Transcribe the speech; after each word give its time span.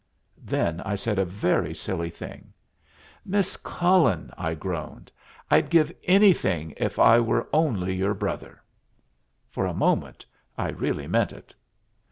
Then 0.43 0.81
I 0.81 0.95
said 0.95 1.19
a 1.19 1.25
very 1.25 1.75
silly 1.75 2.09
thing. 2.09 2.53
"Miss 3.23 3.55
Cullen," 3.55 4.31
I 4.35 4.55
groaned, 4.55 5.11
"I'd 5.51 5.69
give 5.69 5.93
anything 6.05 6.73
if 6.75 6.97
I 6.97 7.19
were 7.19 7.47
only 7.53 7.93
your 7.93 8.15
brother." 8.15 8.63
For 9.51 9.67
the 9.67 9.75
moment 9.75 10.25
I 10.57 10.69
really 10.69 11.05
meant 11.05 11.33
it. 11.33 11.53